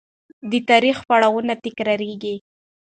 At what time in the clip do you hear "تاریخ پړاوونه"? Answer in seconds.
0.69-1.53